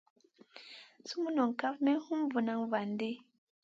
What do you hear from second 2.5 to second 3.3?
van di.